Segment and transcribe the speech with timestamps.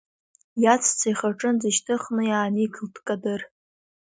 [0.63, 3.41] Иаҵәца ихаҿынӡа ишьҭыхны иааникылт Кадыр.